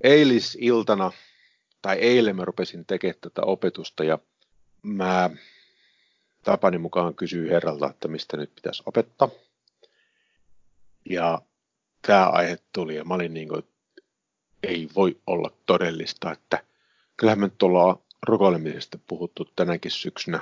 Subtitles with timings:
[0.00, 1.12] eilisiltana
[1.82, 4.18] tai eilen mä rupesin tekemään tätä opetusta ja
[4.82, 5.30] mä
[6.44, 9.28] tapani mukaan kysyin herralta, että mistä nyt pitäisi opettaa.
[11.10, 11.42] Ja
[12.06, 13.62] tämä aihe tuli ja mä olin niin kuin,
[14.62, 16.64] ei voi olla todellista, että
[17.16, 17.96] kyllähän me nyt ollaan
[18.26, 20.40] rukoilemisesta puhuttu tänäkin syksynä.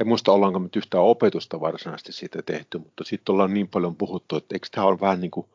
[0.00, 4.36] En muista ollaanko me yhtään opetusta varsinaisesti siitä tehty, mutta siitä ollaan niin paljon puhuttu,
[4.36, 5.46] että eikö tämä ole vähän niin kuin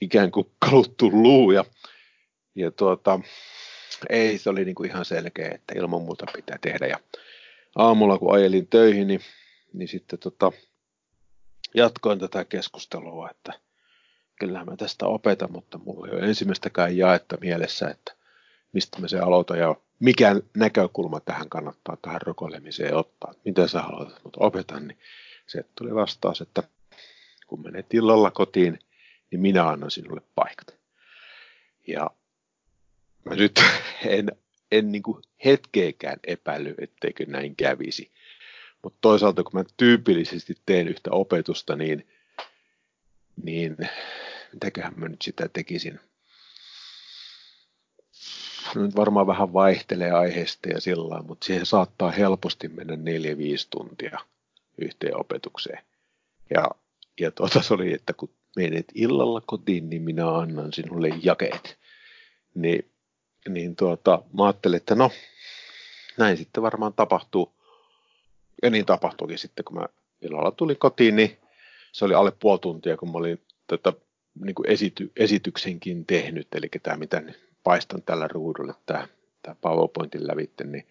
[0.00, 1.64] ikään kuin kaluttu luu ja,
[2.54, 3.20] ja tuota,
[4.08, 6.86] ei, se oli niin kuin ihan selkeä, että ilman muuta pitää tehdä.
[6.86, 6.98] Ja
[7.76, 9.20] aamulla kun ajelin töihin, niin,
[9.72, 10.52] niin sitten tota,
[11.74, 13.52] jatkoin tätä keskustelua, että
[14.40, 18.12] kyllähän mä tästä opetan, mutta mulla ei ole ensimmäistäkään jaetta mielessä, että
[18.72, 23.34] mistä mä se aloitan ja mikä näkökulma tähän kannattaa tähän rukoilemiseen ottaa.
[23.44, 24.98] Mitä sä haluat mutta opetan, niin
[25.46, 26.62] se tuli vastaus, että
[27.46, 28.78] kun menet illalla kotiin,
[29.30, 30.76] niin minä annan sinulle paikat.
[31.86, 32.10] Ja
[33.24, 33.60] mä nyt
[34.06, 34.32] en,
[34.72, 38.10] en niin kuin hetkeäkään epäily, etteikö näin kävisi.
[38.82, 42.08] Mutta toisaalta kun mä tyypillisesti teen yhtä opetusta, niin,
[43.42, 43.76] niin
[44.52, 46.00] mitäköhän mä nyt sitä tekisin.
[48.74, 52.98] Nyt varmaan vähän vaihtelee aiheesta ja sillä mutta siihen saattaa helposti mennä 4-5
[53.70, 54.18] tuntia
[54.78, 55.84] yhteen opetukseen.
[56.54, 56.70] Ja,
[57.20, 61.78] ja tuota se oli, että kun menet illalla kotiin, niin minä annan sinulle jakeet.
[62.54, 62.89] Niin,
[63.48, 65.10] niin tuota, mä ajattelin, että no,
[66.18, 67.52] näin sitten varmaan tapahtuu.
[68.62, 69.86] Ja niin tapahtuikin sitten, kun mä
[70.22, 71.38] illalla tulin kotiin, niin
[71.92, 73.92] se oli alle puoli tuntia, kun mä olin tätä
[74.44, 77.22] niin kuin esity, esityksenkin tehnyt, eli tämä mitä
[77.64, 79.08] paistan tällä ruudulle, tämä,
[79.42, 80.86] tämä PowerPointin lävitte, niin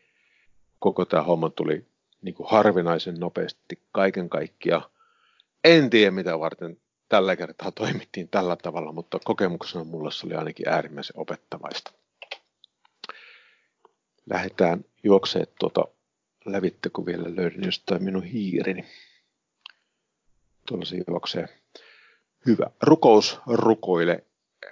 [0.79, 1.85] koko tämä homma tuli
[2.21, 4.83] niin kuin harvinaisen nopeasti kaiken kaikkiaan.
[5.63, 6.77] En tiedä mitä varten
[7.09, 11.91] tällä kertaa toimittiin tällä tavalla, mutta kokemuksena mulla se oli ainakin äärimmäisen opettavaista.
[14.29, 15.85] Lähdetään juokseen tuota
[16.45, 18.85] lävitte, kun vielä löydän jostain minun hiirini.
[20.67, 21.47] Tuolla se juoksee.
[22.45, 22.65] Hyvä.
[22.81, 24.23] Rukous rukoile.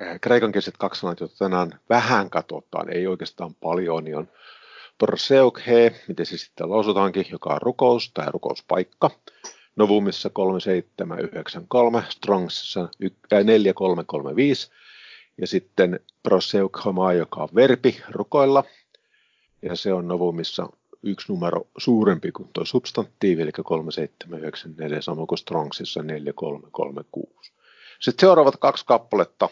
[0.02, 4.28] Äh, kreikan kieliset kaksi sanat, joita tänään vähän katsotaan, ei oikeastaan paljon, niin on
[4.98, 9.12] proseukhe, miten se sitten lausutaankin, joka on rukous tai rukouspaikka.
[9.76, 12.90] Novumissa 3793, Strongsissa
[13.44, 14.72] 4335
[15.42, 18.64] ja sitten proseukhoma, joka on verbi rukoilla,
[19.62, 20.70] ja se on Novumissa
[21.04, 27.54] yksi numero suurempi kuin tuo substantiivi, eli 3794, samoin kuin Strongsissa 4336.
[28.00, 29.50] Sitten seuraavat kaksi kappaletta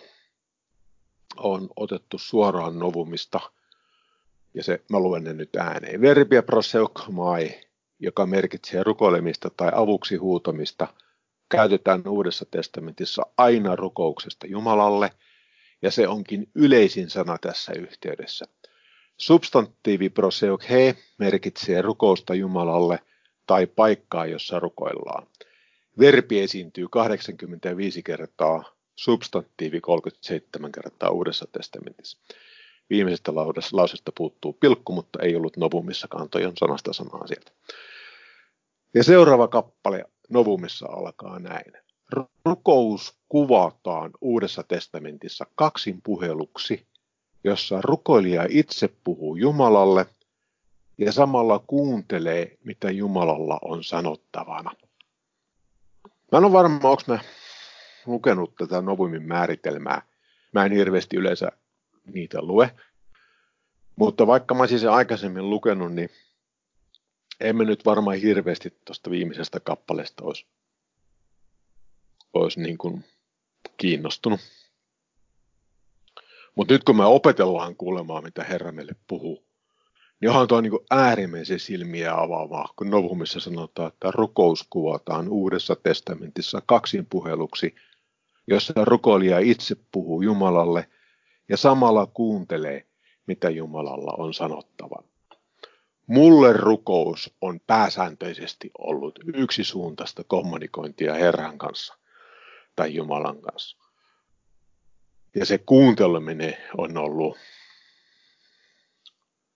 [1.38, 3.40] on otettu suoraan Novumista,
[4.54, 6.02] ja se, mä luen ne nyt ääneen.
[6.02, 7.62] Verbia proseukhomai,
[8.00, 10.88] joka merkitsee rukoilemista tai avuksi huutamista,
[11.50, 15.12] käytetään Uudessa testamentissa aina rukouksesta Jumalalle,
[15.82, 18.46] ja se onkin yleisin sana tässä yhteydessä.
[19.18, 23.00] Substantiivi proseukhe merkitsee rukousta Jumalalle
[23.48, 25.28] tai paikkaa, jossa rukoillaan.
[26.00, 28.64] Verbi esiintyy 85 kertaa,
[28.96, 32.18] substantiivi 37 kertaa Uudessa testamentissa.
[32.90, 33.36] Viimeisestä
[33.72, 37.52] lausesta puuttuu pilkku, mutta ei ollut Novumissakaan, toi sanasta sanaa sieltä.
[38.94, 41.74] Ja seuraava kappale Novumissa alkaa näin.
[42.46, 46.88] Rukous kuvataan Uudessa testamentissa kaksin puheluksi,
[47.46, 50.06] jossa rukoilija itse puhuu Jumalalle
[50.98, 54.72] ja samalla kuuntelee, mitä Jumalalla on sanottavana.
[56.32, 57.20] Mä en ole varma, onko mä
[58.06, 60.02] lukenut tätä Novumin määritelmää.
[60.54, 61.52] Mä en hirveästi yleensä
[62.14, 62.72] niitä lue.
[63.96, 66.10] Mutta vaikka mä siis aikaisemmin lukenut, niin
[67.40, 70.46] emme nyt varmaan hirveästi tuosta viimeisestä kappaleesta olisi,
[72.34, 73.06] olisi niin kuin
[73.78, 74.40] kiinnostunut.
[76.56, 79.46] Mutta nyt kun me opetellaan kuulemaan, mitä Herra meille puhuu,
[80.22, 86.62] niin onhan tuo niin äärimmäisen silmiä avaavaa, kun Novumissa sanotaan, että rukous kuvataan Uudessa testamentissa
[86.66, 87.76] kaksin puheluksi,
[88.48, 90.90] jossa rukoilija itse puhuu Jumalalle
[91.50, 92.86] ja samalla kuuntelee,
[93.28, 95.04] mitä Jumalalla on sanottava.
[96.08, 101.98] Mulle rukous on pääsääntöisesti ollut yksisuuntaista kommunikointia Herran kanssa
[102.76, 103.85] tai Jumalan kanssa.
[105.36, 107.38] Ja se kuunteleminen on ollut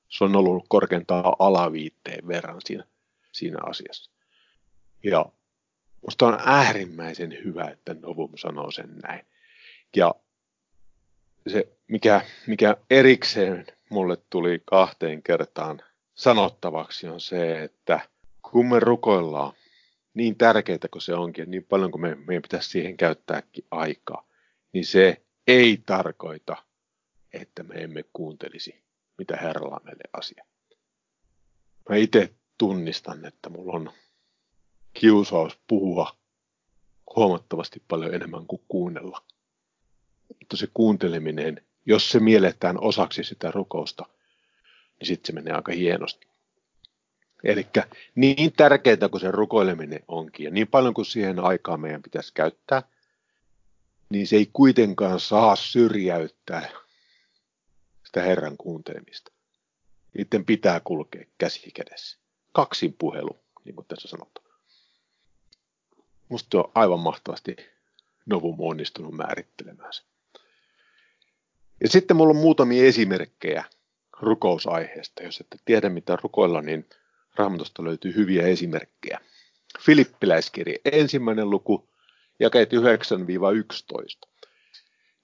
[0.09, 2.83] se on ollut korkeintaan alaviitteen verran siinä,
[3.31, 4.11] siinä asiassa.
[5.03, 5.25] Ja
[6.01, 9.25] musta on äärimmäisen hyvä, että Novum sanoo sen näin.
[9.95, 10.15] Ja
[11.47, 15.81] se, mikä, mikä erikseen mulle tuli kahteen kertaan
[16.15, 17.99] sanottavaksi, on se, että
[18.51, 19.53] kun me rukoillaan,
[20.13, 24.27] niin tärkeää kuin se onkin, niin paljon kuin me, meidän pitäisi siihen käyttääkin aikaa,
[24.73, 26.55] niin se ei tarkoita,
[27.33, 28.83] että me emme kuuntelisi,
[29.17, 30.45] mitä Herralla on meille asia.
[31.89, 33.91] Mä itse tunnistan, että mulla on
[34.93, 36.17] kiusaus puhua
[37.15, 39.23] huomattavasti paljon enemmän kuin kuunnella.
[40.39, 44.05] Mutta se kuunteleminen, jos se mielletään osaksi sitä rukousta,
[44.99, 46.27] niin sitten se menee aika hienosti.
[47.43, 47.67] Eli
[48.15, 52.83] niin tärkeää kuin se rukoileminen onkin, ja niin paljon kuin siihen aikaa meidän pitäisi käyttää,
[54.09, 56.69] niin se ei kuitenkaan saa syrjäyttää
[58.05, 59.31] sitä Herran kuuntelemista.
[60.17, 62.17] Niiden pitää kulkea käsi kädessä.
[62.51, 64.49] Kaksin puhelu, niin kuin tässä sanotaan.
[66.29, 67.55] Musta on aivan mahtavasti
[68.25, 70.03] Novum onnistunut määrittelemään se.
[71.81, 73.63] Ja sitten mulla on muutamia esimerkkejä
[74.19, 75.23] rukousaiheesta.
[75.23, 76.89] Jos ette tiedä mitä rukoilla, niin
[77.35, 79.19] Raamatusta löytyy hyviä esimerkkejä.
[79.85, 81.89] Filippiläiskirja, ensimmäinen luku,
[82.39, 82.77] jakeet 9-11.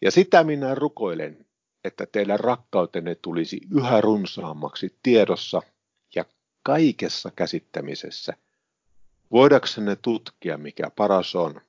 [0.01, 1.45] Ja sitä minä rukoilen,
[1.83, 5.61] että teidän rakkautenne tulisi yhä runsaammaksi tiedossa
[6.15, 6.25] ja
[6.63, 8.33] kaikessa käsittämisessä,
[9.31, 11.61] voidaksenne tutkia, mikä paras on,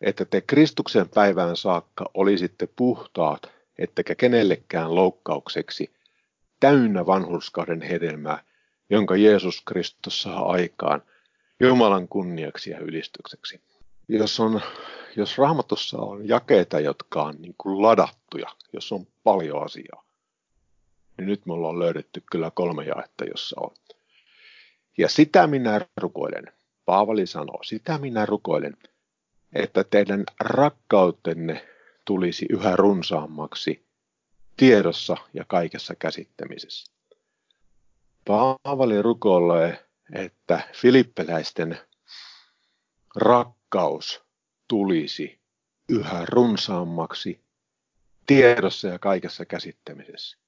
[0.00, 5.90] että te Kristuksen päivään saakka olisitte puhtaat, ettekä kenellekään loukkaukseksi,
[6.60, 8.44] täynnä vanhurskauden hedelmää,
[8.90, 11.02] jonka Jeesus Kristus saa aikaan
[11.60, 13.60] Jumalan kunniaksi ja ylistykseksi.
[14.18, 14.60] Jos, on,
[15.16, 20.04] jos raamatussa on jakeita, jotka on niin kuin ladattuja, jos on paljon asiaa,
[21.16, 23.70] niin nyt me ollaan löydetty kyllä kolme jaetta, jossa on.
[24.98, 26.52] Ja sitä minä rukoilen,
[26.84, 28.76] Paavali sanoo, sitä minä rukoilen,
[29.52, 31.68] että teidän rakkautenne
[32.04, 33.86] tulisi yhä runsaammaksi
[34.56, 36.92] tiedossa ja kaikessa käsittämisessä.
[38.24, 41.78] Paavali rukoilee, että filippeläisten
[43.16, 43.59] rakkaus
[44.68, 45.40] tulisi
[45.88, 47.40] yhä runsaammaksi
[48.26, 50.38] tiedossa ja kaikessa käsittämisessä.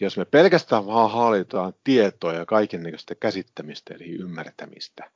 [0.00, 5.10] Jos me pelkästään vaan haalitaan tietoa ja kaikenlaista käsittämistä eli ymmärtämistä,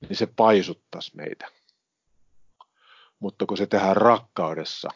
[0.00, 1.48] niin se paisuttaisi meitä.
[3.18, 4.88] Mutta kun se tehdään rakkaudessa,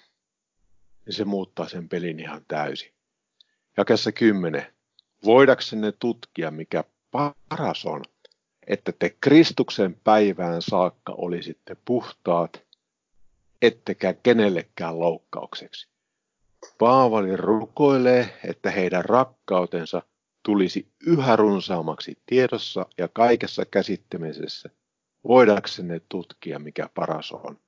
[1.06, 2.92] niin se muuttaa sen pelin ihan täysin.
[3.76, 4.74] Jakessa 10
[5.24, 8.04] voidaksenne tutkia, mikä paras on,
[8.66, 12.62] että te Kristuksen päivään saakka olisitte puhtaat,
[13.62, 15.88] ettekä kenellekään loukkaukseksi.
[16.78, 20.02] Paavali rukoilee, että heidän rakkautensa
[20.42, 24.70] tulisi yhä runsaammaksi tiedossa ja kaikessa käsittämisessä,
[25.28, 27.58] voidaksenne tutkia, mikä paras on.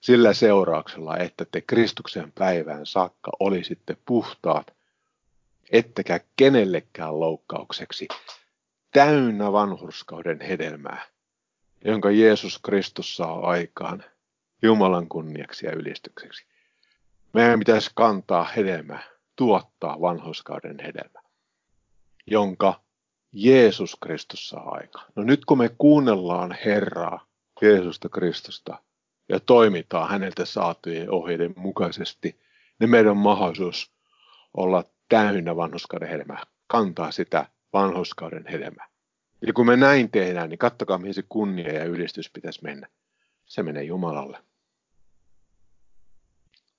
[0.00, 4.74] Sillä seurauksella, että te Kristuksen päivään saakka olisitte puhtaat,
[5.72, 8.08] ettekä kenellekään loukkaukseksi,
[8.90, 11.06] täynnä vanhurskauden hedelmää,
[11.84, 14.04] jonka Jeesus Kristus saa aikaan
[14.62, 16.46] Jumalan kunniaksi ja ylistykseksi.
[17.32, 19.02] Meidän pitäisi kantaa hedelmää,
[19.36, 21.22] tuottaa vanhurskauden hedelmää,
[22.26, 22.80] jonka
[23.32, 25.06] Jeesus Kristus saa aikaan.
[25.16, 27.26] No nyt kun me kuunnellaan Herraa,
[27.62, 28.78] Jeesusta Kristusta,
[29.28, 32.40] ja toimitaan häneltä saatujen ohjeiden mukaisesti,
[32.78, 33.92] niin meidän on mahdollisuus
[34.54, 38.88] olla täynnä vanhuskauden hedelmää, kantaa sitä vanhuskauden hedelmää.
[39.46, 42.88] Ja kun me näin tehdään, niin kattokaa mihin se kunnia ja ylistys pitäisi mennä.
[43.46, 44.38] Se menee Jumalalle.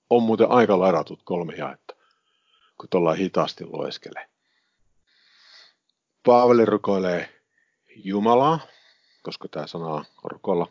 [0.10, 1.96] On muuten aika ladatut kolme jaetta,
[2.78, 4.30] kun tuolla hitaasti lueskelee.
[6.26, 7.42] Paavali rukoilee
[7.96, 8.60] Jumalaa,
[9.24, 10.68] koska tämä sana rukoilla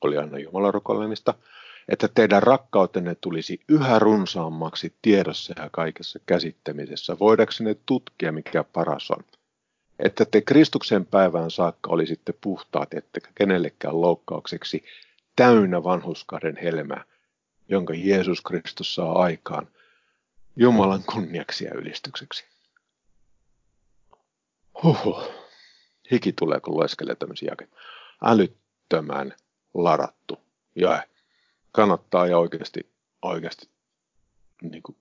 [0.00, 1.34] oli aina Jumalan rukoilemista–
[1.90, 9.24] että teidän rakkautenne tulisi yhä runsaammaksi tiedossa ja kaikessa käsittämisessä, voidaksenne tutkia, mikä paras on.
[10.04, 14.84] Että te Kristuksen päivään saakka olisitte puhtaat, ettekä kenellekään loukkaukseksi,
[15.36, 17.04] täynnä vanhuskauden helmää,
[17.68, 19.68] jonka Jeesus Kristus saa aikaan,
[20.56, 22.44] Jumalan kunniaksi ja ylistykseksi.
[24.82, 25.30] Huhhuh.
[26.10, 27.76] Hiki tulee, kun lueskelee tämmöisiä jakeita.
[28.24, 29.34] Älyttömän
[29.74, 30.40] ladattu
[30.74, 31.02] jae
[31.72, 32.92] kannattaa ja oikeasti,
[33.22, 33.68] oikeasti
[34.62, 34.96] niin kuin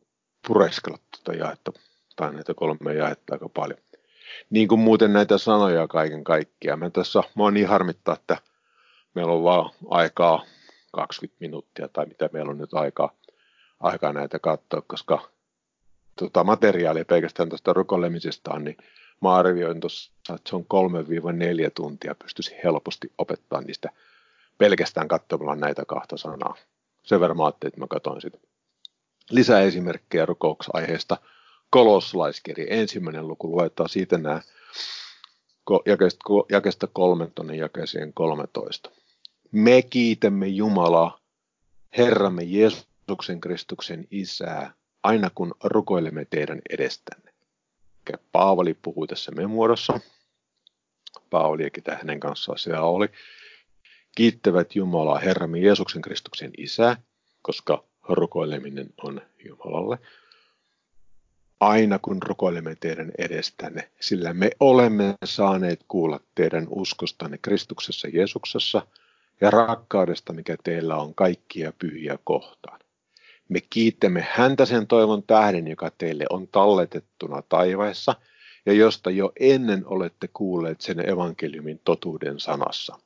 [0.47, 1.71] pureskella tuota jaetta,
[2.15, 3.79] tai näitä kolme jaetta aika paljon.
[4.49, 6.79] Niin kuin muuten näitä sanoja kaiken kaikkiaan.
[6.79, 8.37] Mä tässä, oon niin harmittaa, että
[9.15, 10.45] meillä on vaan aikaa
[10.93, 13.15] 20 minuuttia, tai mitä meillä on nyt aikaa,
[13.79, 15.29] aikaa näitä katsoa, koska
[16.15, 18.77] tota materiaalia pelkästään tuosta rukoilemisesta niin
[19.21, 20.65] mä arvioin tuossa, että se on
[21.67, 23.89] 3-4 tuntia, pystyisi helposti opettaa niistä
[24.57, 26.55] pelkästään katsomalla näitä kahta sanaa.
[27.03, 28.37] Sen verran mä ajattelin, että mä katsoin sitä.
[29.31, 31.17] Lisää esimerkkejä rukousaiheesta.
[31.69, 34.41] Kolossalaiskirja, ensimmäinen luku, luetaan siitä nämä
[35.85, 38.91] jakesta, jakesta kolme tuonne jakeeseen 13.
[39.51, 41.19] Me kiitämme Jumalaa,
[41.97, 44.73] Herramme Jeesuksen Kristuksen isää,
[45.03, 47.33] aina kun rukoilemme teidän edestänne.
[48.31, 49.99] Paavali puhuu tässä me muodossa.
[51.29, 53.07] Paavali ja ketä hänen kanssaan siellä oli.
[54.15, 56.97] Kiittävät Jumalaa Herramme Jeesuksen Kristuksen isää,
[57.41, 59.99] koska rukoileminen on Jumalalle.
[61.59, 68.87] Aina kun rukoilemme teidän edestänne, sillä me olemme saaneet kuulla teidän uskostanne Kristuksessa Jeesuksessa
[69.41, 72.79] ja rakkaudesta, mikä teillä on kaikkia pyhiä kohtaan.
[73.49, 78.15] Me kiittämme häntä sen toivon tähden, joka teille on talletettuna taivaissa
[78.65, 82.99] ja josta jo ennen olette kuulleet sen evankeliumin totuuden sanassa,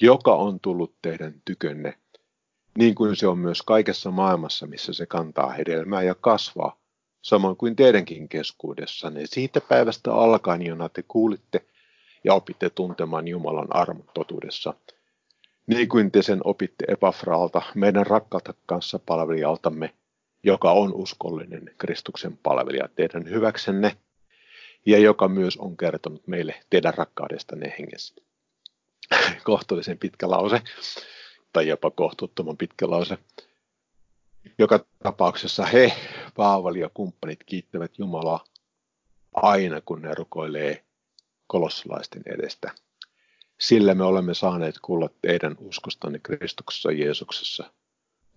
[0.00, 1.98] joka on tullut teidän tykönne,
[2.78, 6.83] niin kuin se on myös kaikessa maailmassa, missä se kantaa hedelmää ja kasvaa,
[7.24, 11.64] samoin kuin teidänkin keskuudessanne siitä päivästä alkaen, jona te kuulitte
[12.24, 14.74] ja opitte tuntemaan Jumalan armon totuudessa–
[15.66, 19.94] niin kuin te sen opitte Epafraalta, meidän rakkaalta kanssa palvelijaltamme,
[20.42, 23.96] joka on uskollinen Kristuksen palvelija teidän hyväksenne,
[24.86, 28.14] ja joka myös on kertonut meille teidän rakkaudestanne hengessä.
[29.44, 30.60] Kohtuullisen pitkä lause,
[31.52, 33.18] tai jopa kohtuuttoman pitkä lause.
[34.58, 35.92] Joka tapauksessa he,
[36.36, 38.44] Paavali ja kumppanit, kiittävät Jumalaa
[39.34, 40.84] aina, kun ne rukoilee
[41.46, 42.70] kolossalaisten edestä
[43.58, 47.70] sillä me olemme saaneet kuulla teidän uskostanne Kristuksessa Jeesuksessa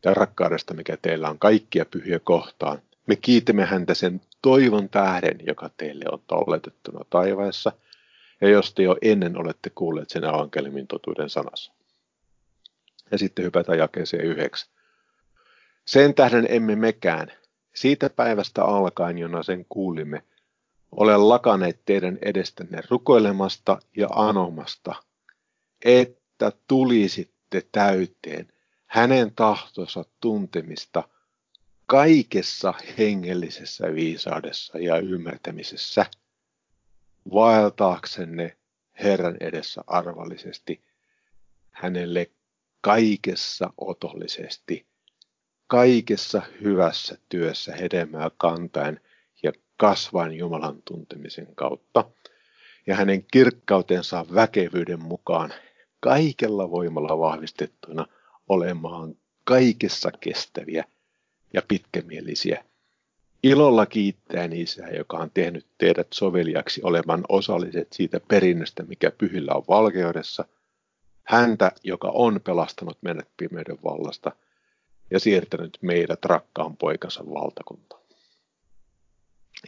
[0.05, 2.81] ja rakkaudesta, mikä teillä on kaikkia pyhiä kohtaan.
[3.07, 7.71] Me kiitämme häntä sen toivon tähden, joka teille on talletettuna taivaassa,
[8.41, 11.71] ja josta jo ennen olette kuulleet sen evankeliumin totuuden sanassa.
[13.11, 14.69] Ja sitten hypätään jakeeseen yhdeksän.
[15.85, 17.31] Sen tähden emme mekään,
[17.77, 20.23] siitä päivästä alkaen, jona sen kuulimme,
[20.91, 24.95] ole lakaneet teidän edestänne rukoilemasta ja anomasta–
[25.85, 28.53] että tulisitte täyteen
[28.85, 31.03] hänen tahtonsa tuntemista
[31.85, 36.05] kaikessa hengellisessä viisaudessa ja ymmärtämisessä,
[37.33, 38.57] vaeltaaksenne
[39.03, 40.83] Herran edessä arvallisesti,
[41.71, 42.31] hänelle
[42.81, 44.85] kaikessa otollisesti,
[45.67, 49.01] kaikessa hyvässä työssä hedelmää kantaen
[49.43, 52.09] ja kasvaen Jumalan tuntemisen kautta,
[52.87, 55.53] ja hänen kirkkautensa väkevyyden mukaan
[55.99, 58.05] kaikella voimalla vahvistettuna
[58.49, 60.85] olemaan kaikessa kestäviä
[61.53, 62.63] ja pitkämielisiä.
[63.43, 69.63] Ilolla kiittäen Isää, joka on tehnyt teidät soveliaksi olemaan osalliset siitä perinnöstä, mikä pyhillä on
[69.67, 70.45] valkeudessa,
[71.23, 74.31] häntä, joka on pelastanut meidät pimeyden vallasta
[75.11, 78.01] ja siirtänyt meidät rakkaan poikansa valtakuntaan.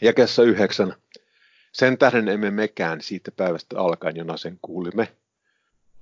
[0.01, 0.95] Jakessa yhdeksän.
[1.71, 5.15] Sen tähden emme mekään siitä päivästä alkaen, jona sen kuulimme,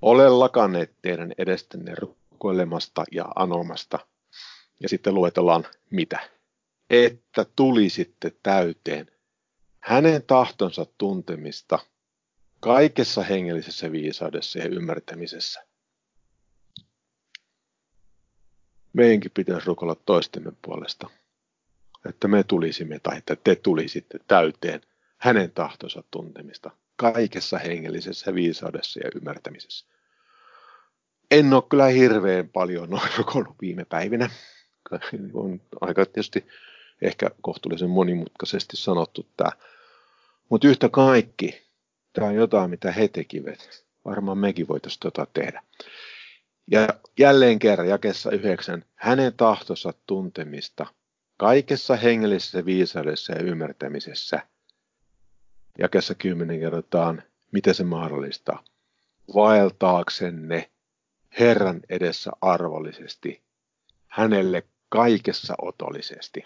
[0.02, 3.98] ole lakanneet teidän edestänne rukoilemasta ja anomasta.
[4.80, 6.18] Ja sitten luetellaan mitä.
[6.90, 9.10] Että tulisitte täyteen
[9.80, 11.78] hänen tahtonsa tuntemista
[12.60, 15.67] kaikessa hengellisessä viisaudessa ja ymmärtämisessä.
[18.98, 21.10] Meidänkin pitäisi rukoilla toistemme puolesta,
[22.08, 24.80] että me tulisimme tai että te tulisitte täyteen
[25.18, 29.86] hänen tahtonsa tuntemista kaikessa hengellisessä viisaudessa ja ymmärtämisessä.
[31.30, 34.30] En ole kyllä hirveän paljon noin rukoillut viime päivinä.
[35.34, 36.46] On aika tietysti
[37.02, 39.50] ehkä kohtuullisen monimutkaisesti sanottu tämä.
[40.48, 41.62] Mutta yhtä kaikki,
[42.12, 43.84] tämä on jotain, mitä he tekivät.
[44.04, 45.62] Varmaan mekin voitaisiin tota tehdä.
[46.70, 50.86] Ja jälleen kerran jakessa yhdeksän, hänen tahtonsa tuntemista
[51.36, 54.40] kaikessa hengellisessä viisaudessa ja ymmärtämisessä–
[55.78, 57.22] jakessa kymmenen kerrotaan,
[57.52, 58.64] miten se mahdollistaa.
[59.34, 60.70] Vaeltaaksenne
[61.38, 63.42] Herran edessä arvollisesti,
[64.06, 66.44] hänelle kaikessa otollisesti.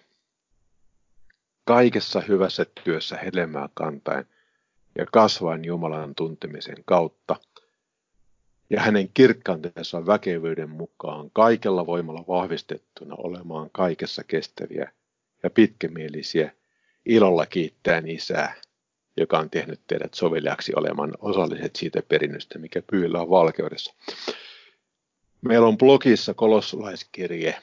[1.64, 4.26] Kaikessa hyvässä työssä hedelmää kantaen
[4.98, 7.36] ja kasvaen Jumalan tuntemisen kautta
[8.72, 14.92] ja hänen kirkkanteensa väkevyyden mukaan kaikella voimalla vahvistettuna olemaan kaikessa kestäviä
[15.42, 16.52] ja pitkämielisiä,
[17.06, 18.54] ilolla kiittäen Isää
[19.16, 23.94] joka on tehnyt teidät soveliaksi olemaan osalliset siitä perinnöstä, mikä pyydellä on valkeudessa.
[25.40, 27.62] Meillä on blogissa kolossalaiskirje,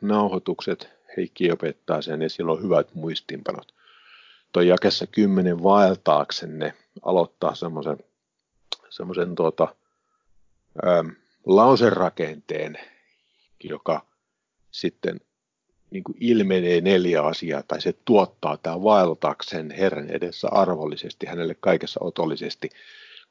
[0.00, 3.74] nauhoitukset, Heikki opettaa sen ja sillä on hyvät muistinpanot.
[4.52, 7.98] Toi jakessa kymmenen vaeltaaksenne aloittaa semmoisen
[8.90, 9.74] semmoisen tuota,
[11.46, 12.78] lauserakenteen,
[13.64, 14.06] joka
[14.70, 15.20] sitten
[15.90, 22.00] niin kuin ilmenee neljä asiaa, tai se tuottaa tämä vaeltakseen Herran edessä arvollisesti, hänelle kaikessa
[22.02, 22.70] otollisesti.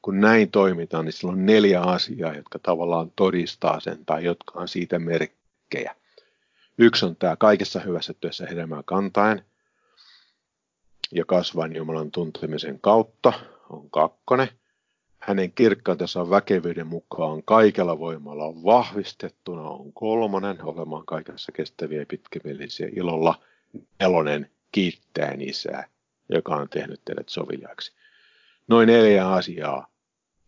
[0.02, 4.68] Kun näin toimitaan, niin sillä on neljä asiaa, jotka tavallaan todistaa sen, tai jotka on
[4.68, 5.96] siitä merkkejä.
[6.78, 9.44] Yksi on tämä kaikessa hyvässä työssä hedelmää kantaen
[11.12, 13.32] ja kasvain Jumalan tuntemisen kautta
[13.70, 14.48] on kakkonen.
[15.26, 22.88] Hänen kirkkautensa väkevyyden mukaan kaikella voimalla on vahvistettuna on kolmonen, olemaan kaikessa kestäviä ja pitkämielisiä
[22.96, 23.42] ilolla.
[24.00, 25.88] Nelonen, kiittäen isää,
[26.28, 27.92] joka on tehnyt teidät soviliaksi.
[28.68, 29.86] Noin neljä asiaa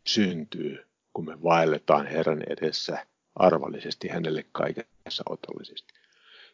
[0.06, 5.94] syntyy, kun me vaelletaan Herran edessä arvallisesti hänelle kaikessa otollisesti.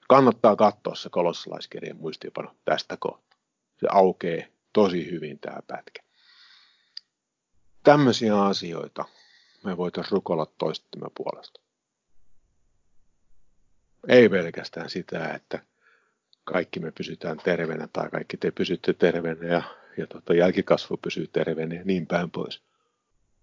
[0.09, 3.39] Kannattaa katsoa se kolossalaiskirjan muistiinpano tästä kohtaa.
[3.81, 6.12] Se aukeaa tosi hyvin tämä pätkä.
[7.83, 9.05] Tämmöisiä asioita
[9.65, 11.61] me voitaisiin rukoilla toistemme puolesta.
[14.09, 15.63] Ei pelkästään sitä, että
[16.45, 19.63] kaikki me pysytään terveenä tai kaikki te pysytte terveenä ja,
[19.97, 22.63] ja tota, jälkikasvu pysyy terveenä ja niin päin pois.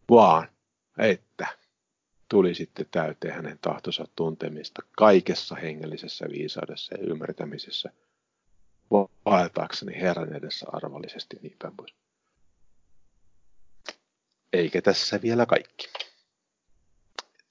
[0.10, 0.48] Vaan,
[0.98, 1.48] että
[2.30, 7.92] tuli sitten täyteen hänen tahtonsa tuntemista kaikessa hengellisessä viisaudessa ja ymmärtämisessä,
[9.26, 11.94] vaeltaakseni Herran edessä arvallisesti niin päin pois.
[14.54, 15.90] Eikä tässä vielä kaikki.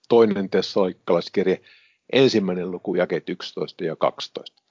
[0.08, 1.60] Toinen tessalaikalaiskirje,
[2.12, 4.62] ensimmäinen luku, jakeet 11 ja 12.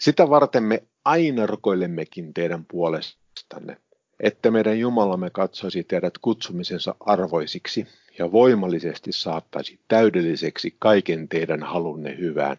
[0.00, 3.76] Sitä varten me aina rukoilemmekin teidän puolestanne,
[4.20, 7.86] että meidän Jumalamme katsoisi teidät kutsumisensa arvoisiksi
[8.18, 12.56] ja voimallisesti saattaisi täydelliseksi kaiken teidän halunne hyvään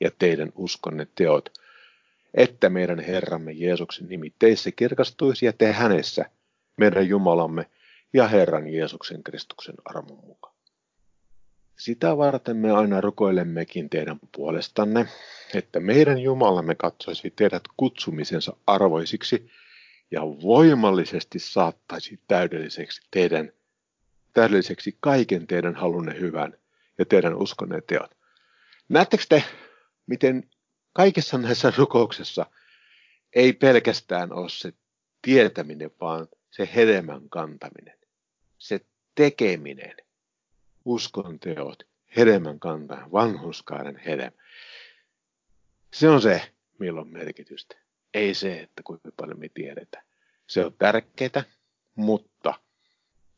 [0.00, 1.48] ja teidän uskonne teot,
[2.34, 6.30] että meidän Herramme Jeesuksen nimi teissä kirkastuisi ja te hänessä,
[6.76, 7.66] meidän Jumalamme
[8.12, 10.54] ja Herran Jeesuksen Kristuksen armon mukaan.
[11.78, 15.06] Sitä varten me aina rukoilemmekin teidän puolestanne,
[15.54, 19.50] että meidän Jumalamme katsoisi teidät kutsumisensa arvoisiksi
[20.10, 23.52] ja voimallisesti saattaisi täydelliseksi teidän
[24.32, 26.54] täydelliseksi kaiken teidän halunne hyvän
[26.98, 28.10] ja teidän uskonne teot.
[28.88, 29.44] Näettekö te,
[30.06, 30.50] miten
[30.92, 32.46] kaikessa näissä rukouksessa
[33.34, 34.72] ei pelkästään ole se
[35.22, 37.98] tietäminen, vaan se hedelmän kantaminen,
[38.62, 38.80] se
[39.14, 39.96] tekeminen,
[40.84, 41.82] uskon teot,
[42.16, 44.36] hedelmän kantaminen, vanhuskaaren hedelmä.
[45.92, 47.76] Se on se, milloin merkitystä.
[48.14, 50.04] Ei se, että kuinka paljon me tiedetään.
[50.46, 51.44] Se on tärkeää,
[51.94, 52.54] mutta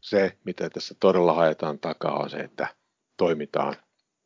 [0.00, 2.76] se, mitä tässä todella haetaan takaa, on se, että
[3.16, 3.76] toimitaan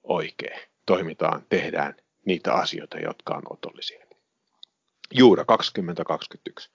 [0.02, 0.60] oikein.
[0.86, 4.06] Toimitaan, tehdään niitä asioita, jotka on otollisia.
[5.14, 6.70] Juura 2021.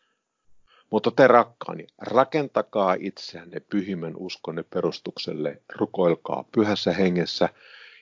[0.93, 7.49] Mutta te rakkaani, rakentakaa itseänne pyhimmän uskonne perustukselle, rukoilkaa pyhässä hengessä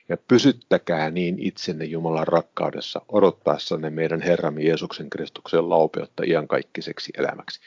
[0.08, 7.60] ja pysyttäkää niin itsenne Jumalan rakkaudessa odottaessanne meidän Herramme Jeesuksen Kristuksen laupeutta iankaikkiseksi elämäksi.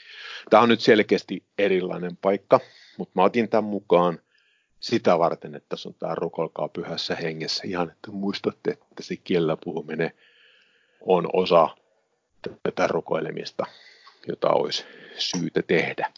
[0.50, 2.60] Tämä on nyt selkeästi erilainen paikka,
[2.98, 4.20] mutta mä otin tämän mukaan
[4.80, 7.64] sitä varten, että tässä on tämä rukolkaa pyhässä hengessä.
[7.68, 10.12] Ihan, että muistatte, että se kielellä puhuminen
[11.02, 11.70] on osa
[12.64, 13.66] tätä rukoilemista,
[14.28, 14.86] jota olisi
[15.18, 16.12] syytä tehdä.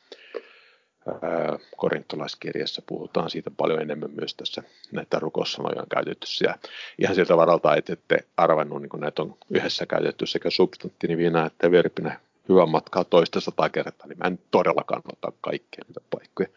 [1.77, 6.55] Korintolaiskirjassa puhutaan siitä paljon enemmän myös tässä näitä rukoussanoja on käytetty siellä.
[6.99, 11.71] Ihan siltä varalta, että ette arvannut, niin kun näitä on yhdessä käytetty sekä substantiivina että
[11.71, 16.49] verbinä hyvän matkaa toista sata kertaa, niin mä en todellakaan ota kaikkea niitä paikkoja.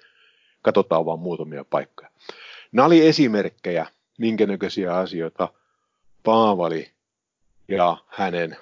[0.62, 2.10] Katsotaan vaan muutamia paikkoja.
[2.72, 3.86] Nämä oli esimerkkejä,
[4.18, 5.48] minkä näköisiä asioita
[6.24, 6.90] Paavali
[7.68, 8.56] ja hänen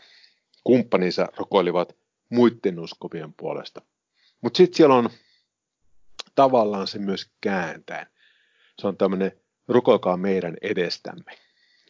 [0.64, 1.97] kumppaninsa rukoilivat
[2.28, 3.82] muiden uskovien puolesta.
[4.40, 5.10] Mutta sitten siellä on
[6.34, 8.06] tavallaan se myös kääntäen.
[8.78, 9.32] Se on tämmöinen
[9.68, 11.38] rukoilkaa meidän edestämme.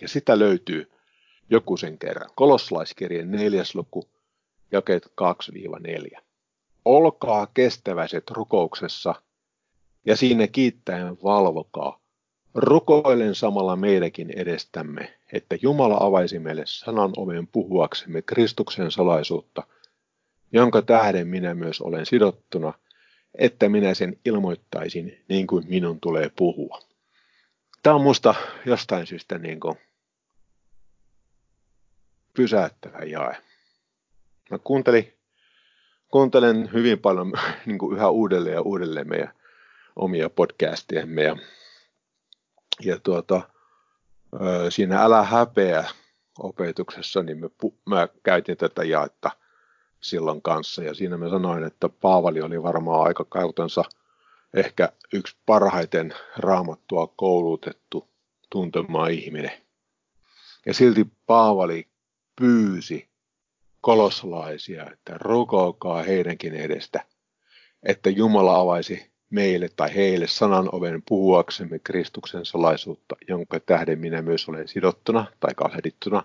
[0.01, 0.93] Ja sitä löytyy
[1.51, 2.31] joku sen kerran.
[2.35, 4.09] Kolossalaiskirjan neljäs luku,
[4.73, 5.13] jakeet
[6.17, 6.21] 2-4.
[6.85, 9.15] Olkaa kestäväiset rukouksessa
[10.07, 12.01] ja siinä kiittäen valvokaa.
[12.55, 19.63] Rukoilen samalla meidänkin edestämme, että Jumala avaisi meille sanan oven puhuaksemme Kristuksen salaisuutta,
[20.53, 22.73] jonka tähden minä myös olen sidottuna–
[23.35, 26.81] että minä sen ilmoittaisin niin kuin minun tulee puhua.
[27.83, 28.35] Tämä on musta
[28.67, 29.75] jostain syystä niin kuin
[32.35, 33.37] pysäyttävä jae.
[34.51, 35.15] Mä kuuntelin,
[36.09, 37.33] kuuntelen hyvin paljon
[37.67, 39.35] niin kuin yhä uudelleen ja uudelleen meidän
[39.97, 41.37] omia podcastiemme ja,
[42.81, 43.51] ja tuota,
[44.69, 45.85] siinä Älä häpeä
[46.39, 47.49] opetuksessa, niin mä,
[47.87, 49.31] mä käytin tätä jaetta–
[50.01, 50.83] silloin kanssa.
[50.83, 53.85] Ja siinä mä sanoin, että Paavali oli varmaan aika kautensa
[54.55, 58.09] ehkä yksi parhaiten raamattua koulutettu
[58.51, 59.53] tuntemaan ihminen.
[60.67, 61.87] Ja silti Paavali
[62.37, 63.09] pyysi
[63.81, 67.05] kolossalaisia, että rukoilkaa heidänkin edestä,
[67.83, 74.49] että Jumala avaisi meille tai heille sanan oven puhuaksemme Kristuksen salaisuutta, jonka tähden minä myös
[74.49, 76.23] olen sidottuna tai kalhedittuna,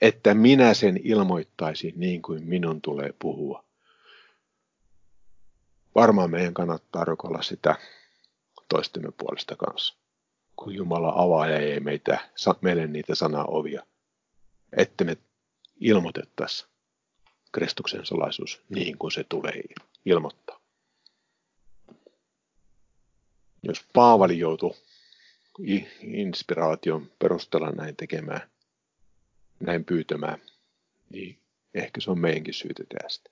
[0.00, 3.64] että minä sen ilmoittaisin niin kuin minun tulee puhua.
[5.94, 7.74] Varmaan meidän kannattaa rukoilla sitä
[8.68, 9.94] toistemme puolesta kanssa.
[10.56, 12.30] Kun Jumala avaa ja ei meitä,
[12.60, 13.12] meille niitä
[13.46, 13.86] ovia,
[14.76, 15.16] että me
[15.80, 16.70] ilmoitettaisiin
[17.52, 19.62] Kristuksen salaisuus niin kuin se tulee
[20.04, 20.60] ilmoittaa.
[23.62, 24.74] Jos Paavali joutui
[26.00, 28.50] inspiraation perusteella näin tekemään,
[29.60, 30.38] näin pyytämään,
[31.10, 31.38] niin
[31.74, 33.30] ehkä se on meidänkin syytä tehdä sitä.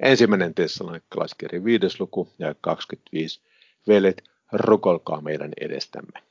[0.00, 3.40] Ensimmäinen tessalonikalaiskirja viides luku ja 25.
[3.88, 6.22] Velet, rukolkaa meidän edestämme.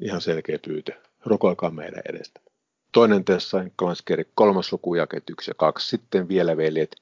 [0.00, 0.92] Ihan selkeä pyytö.
[1.24, 2.50] Rukolkaa meidän edestämme.
[2.92, 5.88] Toinen tessalonikalaiskirja kolmas luku jakeet 1 ja 2.
[5.88, 6.96] Sitten vielä veljet,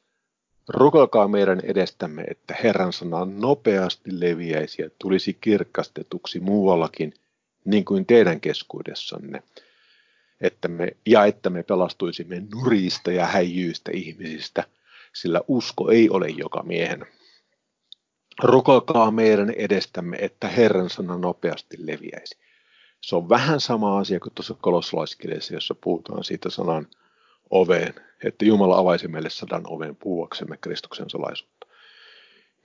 [0.69, 7.15] rukolkaa meidän edestämme, että Herran sana nopeasti leviäisi ja tulisi kirkastetuksi muuallakin,
[7.71, 9.43] niin kuin teidän keskuudessanne,
[10.41, 14.65] että me, ja että me pelastuisimme nurista ja häijyistä ihmisistä,
[15.13, 17.07] sillä usko ei ole joka miehen.
[18.43, 22.37] Rukoilkaa meidän edestämme, että Herran sana nopeasti leviäisi.
[23.01, 26.87] Se on vähän sama asia kuin tuossa kolossalaiskirjassa, jossa puhutaan siitä sanan
[27.51, 31.67] oveen, että Jumala avaisi meille sadan oven puhuaksemme Kristuksen salaisuutta.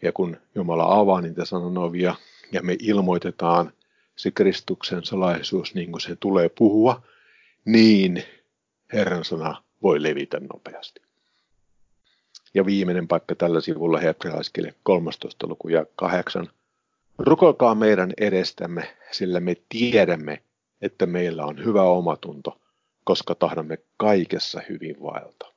[0.02, 2.16] Ja kun Jumala avaa niitä sanan ovia
[2.52, 3.74] ja me ilmoitetaan
[4.16, 7.04] se Kristuksen salaisuus niin kuin se tulee puhua,
[7.66, 8.24] niin
[8.94, 11.02] Herran sana voi levitä nopeasti.
[12.54, 15.48] Ja viimeinen paikka tällä sivulla hebrealaiskirja 13.
[15.48, 16.48] luku ja 8.
[17.18, 20.44] Rukoilkaa meidän edestämme, sillä me tiedämme,
[20.82, 22.62] että meillä on hyvä omatunto,
[23.04, 25.52] koska tahdomme kaikessa hyvin vaeltaa.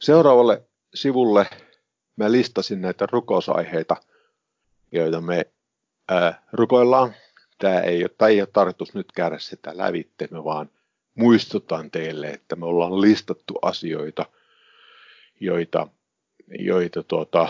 [0.00, 0.62] Seuraavalle
[0.94, 1.46] sivulle
[2.16, 3.96] mä listasin näitä rukousaiheita,
[4.92, 5.46] joita me
[6.52, 7.14] rukoillaan.
[7.58, 10.70] Tämä ei ole, tämä ei ole tarkoitus nyt käydä sitä lävitte, vaan
[11.14, 14.26] muistutan teille, että me ollaan listattu asioita,
[15.40, 15.88] joita,
[16.58, 17.48] joita tuota,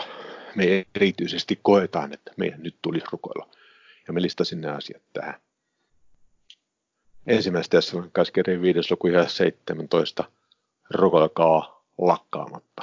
[0.54, 3.48] me erityisesti koetaan, että meidän nyt tulisi rukoilla.
[4.06, 5.34] Ja me listasin nämä asiat tähän.
[7.26, 8.80] Ensimmäistä tässä on käskirjan 5.
[8.90, 10.24] luku 17.
[10.90, 12.82] Rukoilkaa lakkaamatta.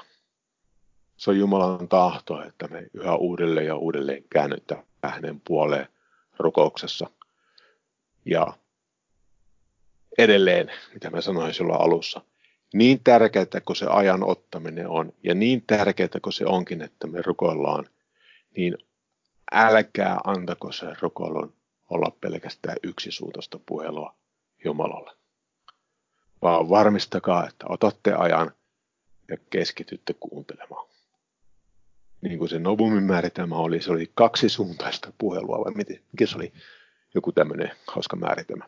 [1.17, 5.87] Se on Jumalan tahto, että me yhä uudelleen ja uudelleen käännytään hänen puoleen
[6.39, 7.09] rukouksessa.
[8.25, 8.53] Ja
[10.17, 12.21] edelleen, mitä mä sanoin silloin alussa,
[12.73, 17.21] niin tärkeää kuin se ajan ottaminen on, ja niin tärkeää kuin se onkin, että me
[17.21, 17.85] rukoillaan,
[18.57, 18.77] niin
[19.51, 21.53] älkää antako se rukoilun
[21.89, 24.15] olla pelkästään yksisuuntaista puhelua
[24.65, 25.11] Jumalalle.
[26.41, 28.51] Vaan varmistakaa, että otatte ajan
[29.27, 30.87] ja keskitytte kuuntelemaan.
[32.27, 36.53] Niin kuin se Nobumin määritelmä oli, se oli kaksisuuntaista puhelua, vai miten, mikä se oli
[37.15, 38.65] joku tämmöinen hauska määritelmä.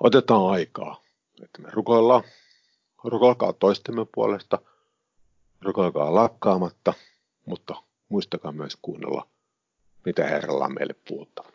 [0.00, 1.02] Otetaan aikaa,
[1.42, 2.22] että me rukoillaan.
[3.04, 4.58] Rukoilkaa toistemme puolesta,
[5.62, 6.94] rukoilkaa lakkaamatta,
[7.46, 7.74] mutta
[8.08, 9.26] muistakaa myös kuunnella,
[10.04, 11.48] mitä Herralla on meille puhuttava.